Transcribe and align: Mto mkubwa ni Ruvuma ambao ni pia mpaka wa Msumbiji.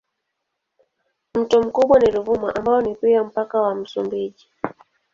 Mto 1.33 1.61
mkubwa 1.63 1.99
ni 1.99 2.11
Ruvuma 2.11 2.55
ambao 2.55 2.81
ni 2.81 2.95
pia 2.95 3.23
mpaka 3.23 3.61
wa 3.61 3.75
Msumbiji. 3.75 4.47